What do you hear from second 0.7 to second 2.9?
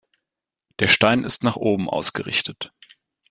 Der Stein ist nach oben ausgerichtet.